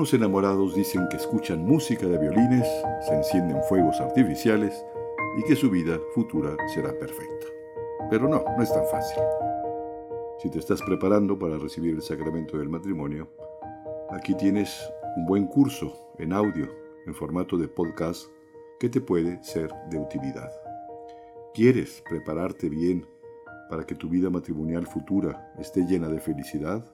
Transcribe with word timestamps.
Algunos 0.00 0.14
enamorados 0.14 0.74
dicen 0.74 1.06
que 1.10 1.18
escuchan 1.18 1.66
música 1.66 2.06
de 2.06 2.16
violines, 2.16 2.66
se 3.06 3.14
encienden 3.14 3.62
fuegos 3.68 4.00
artificiales 4.00 4.82
y 5.36 5.42
que 5.42 5.54
su 5.54 5.68
vida 5.68 6.00
futura 6.14 6.56
será 6.72 6.98
perfecta. 6.98 7.46
Pero 8.08 8.26
no, 8.26 8.42
no 8.56 8.62
es 8.62 8.72
tan 8.72 8.86
fácil. 8.86 9.22
Si 10.38 10.48
te 10.48 10.58
estás 10.58 10.80
preparando 10.80 11.38
para 11.38 11.58
recibir 11.58 11.96
el 11.96 12.00
sacramento 12.00 12.56
del 12.56 12.70
matrimonio, 12.70 13.28
aquí 14.08 14.34
tienes 14.36 14.90
un 15.18 15.26
buen 15.26 15.46
curso 15.46 15.92
en 16.18 16.32
audio, 16.32 16.66
en 17.04 17.14
formato 17.14 17.58
de 17.58 17.68
podcast, 17.68 18.30
que 18.78 18.88
te 18.88 19.02
puede 19.02 19.44
ser 19.44 19.70
de 19.90 19.98
utilidad. 19.98 20.50
¿Quieres 21.52 22.02
prepararte 22.08 22.70
bien 22.70 23.04
para 23.68 23.84
que 23.84 23.96
tu 23.96 24.08
vida 24.08 24.30
matrimonial 24.30 24.86
futura 24.86 25.52
esté 25.58 25.82
llena 25.82 26.08
de 26.08 26.20
felicidad? 26.20 26.90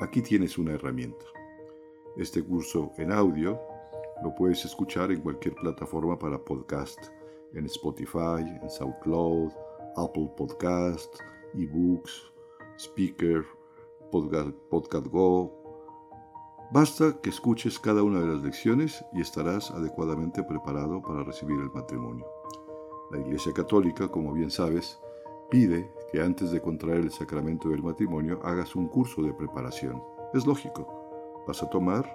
Aquí 0.00 0.22
tienes 0.22 0.58
una 0.58 0.72
herramienta. 0.72 1.24
Este 2.16 2.42
curso 2.42 2.92
en 2.96 3.12
audio 3.12 3.60
lo 4.24 4.34
puedes 4.34 4.64
escuchar 4.64 5.12
en 5.12 5.20
cualquier 5.20 5.54
plataforma 5.54 6.18
para 6.18 6.42
podcast, 6.42 6.98
en 7.52 7.66
Spotify, 7.66 8.40
en 8.62 8.70
SoundCloud, 8.70 9.52
Apple 9.96 10.32
Podcast, 10.34 11.14
eBooks, 11.52 12.32
Speaker, 12.78 13.44
Podcast, 14.10 14.48
Podcast 14.70 15.06
Go. 15.08 15.52
Basta 16.72 17.20
que 17.20 17.28
escuches 17.28 17.78
cada 17.78 18.02
una 18.02 18.20
de 18.20 18.28
las 18.28 18.42
lecciones 18.42 19.04
y 19.12 19.20
estarás 19.20 19.70
adecuadamente 19.70 20.42
preparado 20.42 21.02
para 21.02 21.22
recibir 21.22 21.60
el 21.60 21.70
matrimonio. 21.70 22.24
La 23.10 23.18
Iglesia 23.18 23.52
Católica, 23.52 24.08
como 24.08 24.32
bien 24.32 24.50
sabes, 24.50 24.98
pide 25.50 25.92
que 26.10 26.22
antes 26.22 26.50
de 26.50 26.62
contraer 26.62 27.00
el 27.00 27.12
sacramento 27.12 27.68
del 27.68 27.82
matrimonio 27.82 28.40
hagas 28.42 28.74
un 28.74 28.88
curso 28.88 29.20
de 29.20 29.34
preparación. 29.34 30.02
Es 30.32 30.46
lógico 30.46 31.05
vas 31.46 31.62
a 31.62 31.70
tomar 31.70 32.06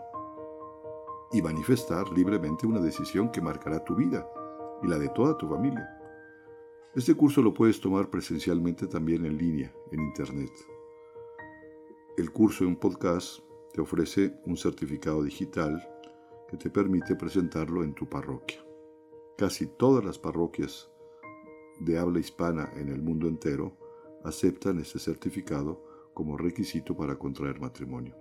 y 1.31 1.41
manifestar 1.41 2.09
libremente 2.09 2.67
una 2.67 2.81
decisión 2.81 3.31
que 3.31 3.41
marcará 3.41 3.83
tu 3.83 3.95
vida 3.95 4.27
y 4.83 4.87
la 4.87 4.97
de 4.97 5.09
toda 5.09 5.37
tu 5.37 5.47
familia. 5.47 5.87
Este 6.93 7.15
curso 7.15 7.41
lo 7.41 7.53
puedes 7.53 7.79
tomar 7.79 8.09
presencialmente 8.09 8.87
también 8.87 9.25
en 9.25 9.37
línea, 9.37 9.73
en 9.91 10.01
Internet. 10.01 10.51
El 12.17 12.31
curso 12.31 12.65
en 12.65 12.75
podcast 12.75 13.39
te 13.73 13.79
ofrece 13.79 14.41
un 14.45 14.57
certificado 14.57 15.23
digital 15.23 15.81
que 16.49 16.57
te 16.57 16.69
permite 16.69 17.15
presentarlo 17.15 17.83
en 17.83 17.93
tu 17.93 18.09
parroquia. 18.09 18.61
Casi 19.37 19.67
todas 19.67 20.03
las 20.03 20.19
parroquias 20.19 20.89
de 21.79 21.97
habla 21.97 22.19
hispana 22.19 22.69
en 22.75 22.89
el 22.89 23.01
mundo 23.01 23.27
entero 23.27 23.77
aceptan 24.25 24.79
este 24.79 24.99
certificado 24.99 25.81
como 26.13 26.37
requisito 26.37 26.95
para 26.95 27.17
contraer 27.17 27.61
matrimonio. 27.61 28.15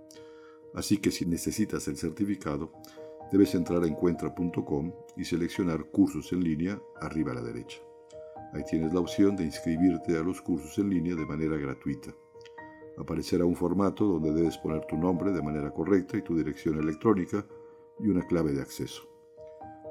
Así 0.73 0.97
que 0.97 1.11
si 1.11 1.25
necesitas 1.25 1.87
el 1.87 1.97
certificado, 1.97 2.71
debes 3.31 3.55
entrar 3.55 3.83
a 3.83 3.87
encuentra.com 3.87 4.93
y 5.17 5.25
seleccionar 5.25 5.85
cursos 5.85 6.31
en 6.33 6.43
línea 6.43 6.81
arriba 7.01 7.31
a 7.31 7.35
la 7.35 7.41
derecha. 7.41 7.79
Ahí 8.53 8.63
tienes 8.69 8.93
la 8.93 8.99
opción 8.99 9.35
de 9.35 9.45
inscribirte 9.45 10.17
a 10.17 10.23
los 10.23 10.41
cursos 10.41 10.77
en 10.77 10.89
línea 10.89 11.15
de 11.15 11.25
manera 11.25 11.55
gratuita. 11.57 12.13
Aparecerá 12.97 13.45
un 13.45 13.55
formato 13.55 14.05
donde 14.05 14.33
debes 14.33 14.57
poner 14.57 14.85
tu 14.85 14.97
nombre 14.97 15.31
de 15.31 15.41
manera 15.41 15.71
correcta 15.71 16.17
y 16.17 16.21
tu 16.21 16.35
dirección 16.35 16.77
electrónica 16.77 17.45
y 17.99 18.09
una 18.09 18.25
clave 18.27 18.51
de 18.51 18.61
acceso. 18.61 19.03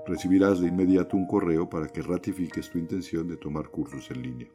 Recibirás 0.07 0.61
de 0.61 0.69
inmediato 0.69 1.17
un 1.17 1.27
correo 1.27 1.69
para 1.69 1.89
que 1.89 2.03
ratifiques 2.03 2.71
tu 2.71 2.79
intención 2.79 3.29
de 3.29 3.37
tomar 3.37 3.69
cursos 3.71 4.11
en 4.11 4.23
línea. 4.23 4.49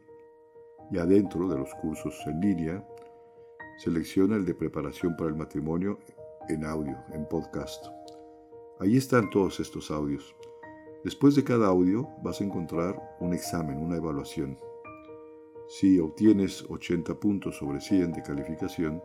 Y 0.92 0.98
adentro 0.98 1.48
de 1.48 1.58
los 1.58 1.74
cursos 1.74 2.14
en 2.26 2.40
línea, 2.40 2.86
selecciona 3.76 4.36
el 4.36 4.44
de 4.44 4.54
preparación 4.54 5.16
para 5.16 5.30
el 5.30 5.36
matrimonio 5.36 5.98
en 6.48 6.64
audio, 6.64 6.96
en 7.12 7.26
podcast. 7.28 7.86
Ahí 8.78 8.96
están 8.96 9.30
todos 9.30 9.60
estos 9.60 9.90
audios. 9.90 10.34
Después 11.04 11.34
de 11.34 11.44
cada 11.44 11.68
audio 11.68 12.08
vas 12.22 12.40
a 12.40 12.44
encontrar 12.44 13.00
un 13.20 13.32
examen, 13.32 13.78
una 13.78 13.96
evaluación. 13.96 14.58
Si 15.68 15.98
obtienes 15.98 16.64
80 16.68 17.18
puntos 17.18 17.56
sobre 17.56 17.80
100 17.80 18.12
de 18.12 18.22
calificación, 18.22 19.02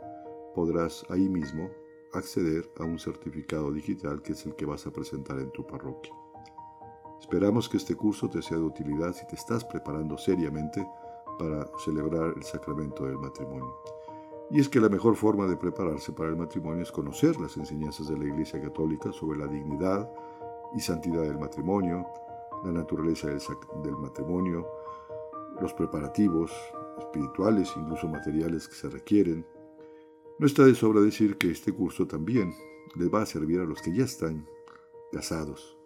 podrás 0.53 1.05
ahí 1.09 1.29
mismo 1.29 1.69
acceder 2.13 2.69
a 2.79 2.83
un 2.83 2.99
certificado 2.99 3.71
digital 3.71 4.21
que 4.21 4.33
es 4.33 4.45
el 4.45 4.55
que 4.55 4.65
vas 4.65 4.85
a 4.85 4.91
presentar 4.91 5.39
en 5.39 5.51
tu 5.51 5.65
parroquia. 5.65 6.13
Esperamos 7.19 7.69
que 7.69 7.77
este 7.77 7.95
curso 7.95 8.29
te 8.29 8.41
sea 8.41 8.57
de 8.57 8.63
utilidad 8.63 9.13
si 9.13 9.25
te 9.27 9.35
estás 9.35 9.63
preparando 9.63 10.17
seriamente 10.17 10.85
para 11.39 11.65
celebrar 11.85 12.33
el 12.35 12.43
sacramento 12.43 13.05
del 13.05 13.17
matrimonio. 13.17 13.73
Y 14.51 14.59
es 14.59 14.67
que 14.67 14.81
la 14.81 14.89
mejor 14.89 15.15
forma 15.15 15.47
de 15.47 15.55
prepararse 15.55 16.11
para 16.11 16.29
el 16.29 16.35
matrimonio 16.35 16.83
es 16.83 16.91
conocer 16.91 17.39
las 17.39 17.55
enseñanzas 17.55 18.09
de 18.09 18.17
la 18.17 18.25
Iglesia 18.25 18.61
Católica 18.61 19.13
sobre 19.13 19.39
la 19.39 19.47
dignidad 19.47 20.11
y 20.75 20.81
santidad 20.81 21.21
del 21.21 21.39
matrimonio, 21.39 22.05
la 22.65 22.73
naturaleza 22.73 23.29
del, 23.29 23.95
matrimonio, 23.97 24.67
los 25.61 25.73
preparativos 25.73 26.51
espirituales, 26.99 27.71
incluso 27.77 28.09
materiales 28.09 28.67
que 28.67 28.75
se 28.75 28.89
requieren. 28.89 29.45
No 30.37 30.45
está 30.45 30.65
de 30.65 30.75
sobra 30.75 30.99
decir 30.99 31.37
que 31.37 31.49
este 31.49 31.71
curso 31.71 32.05
también 32.05 32.53
les 32.95 33.13
va 33.13 33.21
a 33.21 33.25
servir 33.25 33.61
a 33.61 33.65
los 33.65 33.81
que 33.81 33.95
ya 33.95 34.03
están 34.03 34.45
casados, 35.13 35.77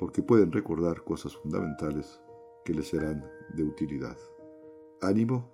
porque 0.00 0.20
pueden 0.20 0.50
recordar 0.50 1.04
cosas 1.04 1.36
fundamentales 1.36 2.20
que 2.64 2.74
les 2.74 2.88
serán 2.88 3.24
de 3.54 3.62
utilidad. 3.62 4.18
Ánimo, 5.00 5.48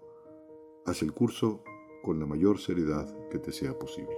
haz 0.87 1.03
el 1.03 1.13
curso 1.13 1.63
con 2.03 2.19
la 2.21 2.27
mayor 2.27 2.59
seriedad 2.59 3.07
que 3.29 3.39
te 3.39 3.53
sea 3.53 3.79
posible. 3.79 4.17